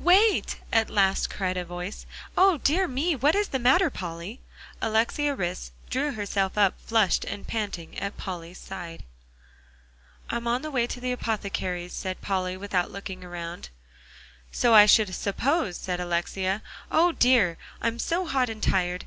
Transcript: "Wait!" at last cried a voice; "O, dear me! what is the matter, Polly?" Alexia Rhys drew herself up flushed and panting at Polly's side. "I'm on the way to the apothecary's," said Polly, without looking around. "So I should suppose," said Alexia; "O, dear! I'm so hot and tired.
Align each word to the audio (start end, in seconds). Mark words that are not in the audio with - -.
"Wait!" 0.00 0.56
at 0.72 0.90
last 0.90 1.30
cried 1.30 1.56
a 1.56 1.64
voice; 1.64 2.04
"O, 2.36 2.58
dear 2.58 2.88
me! 2.88 3.14
what 3.14 3.36
is 3.36 3.50
the 3.50 3.60
matter, 3.60 3.90
Polly?" 3.90 4.40
Alexia 4.82 5.36
Rhys 5.36 5.70
drew 5.88 6.10
herself 6.10 6.58
up 6.58 6.74
flushed 6.80 7.24
and 7.24 7.46
panting 7.46 7.96
at 8.00 8.16
Polly's 8.16 8.58
side. 8.58 9.04
"I'm 10.28 10.48
on 10.48 10.62
the 10.62 10.70
way 10.72 10.88
to 10.88 10.98
the 11.00 11.12
apothecary's," 11.12 11.92
said 11.92 12.20
Polly, 12.20 12.56
without 12.56 12.90
looking 12.90 13.22
around. 13.22 13.68
"So 14.50 14.74
I 14.74 14.86
should 14.86 15.14
suppose," 15.14 15.76
said 15.76 16.00
Alexia; 16.00 16.62
"O, 16.90 17.12
dear! 17.12 17.56
I'm 17.80 18.00
so 18.00 18.26
hot 18.26 18.50
and 18.50 18.60
tired. 18.60 19.02